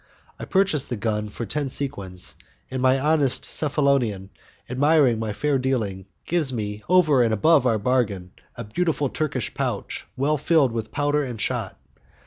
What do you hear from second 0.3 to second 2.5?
I purchase the gun for the ten sequins,